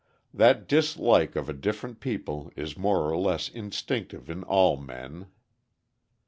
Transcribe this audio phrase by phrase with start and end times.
[0.33, 5.27] That dislike of a different people is more or less instinctive in all men.